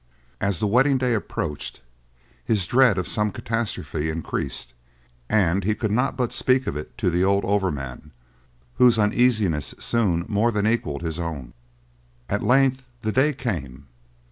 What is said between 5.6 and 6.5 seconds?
he could not but